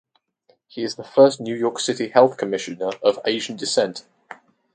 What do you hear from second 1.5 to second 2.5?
York City Health